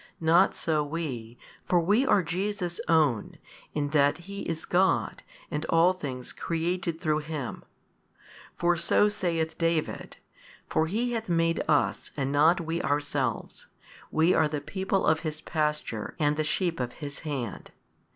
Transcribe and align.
Not 0.19 0.55
so 0.55 0.83
we, 0.83 1.37
for 1.69 1.79
we 1.79 2.07
are 2.07 2.23
Jesus' 2.23 2.81
own, 2.87 3.37
in 3.75 3.89
that 3.89 4.17
He 4.25 4.41
is 4.49 4.65
God 4.65 5.21
and 5.51 5.63
all 5.69 5.93
things 5.93 6.33
created 6.33 6.99
through 6.99 7.19
Him. 7.19 7.63
For 8.55 8.75
so 8.75 9.09
saith 9.09 9.59
David, 9.59 10.17
For 10.67 10.87
He 10.87 11.11
hath 11.11 11.29
made 11.29 11.61
us 11.67 12.09
and 12.17 12.31
not 12.31 12.59
we 12.61 12.81
ourselves, 12.81 13.67
we 14.09 14.33
are 14.33 14.47
the 14.47 14.59
people 14.59 15.05
of 15.05 15.19
His 15.19 15.39
pasture 15.39 16.15
and 16.17 16.35
the 16.35 16.43
sheep 16.43 16.79
of 16.79 16.93
His 16.93 17.19
|189 17.19 17.21
Hand. 17.25 17.71